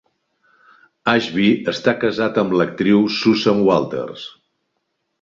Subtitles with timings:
[1.13, 1.45] Ashby
[1.75, 4.29] està casat amb l'actriu Susan Walters.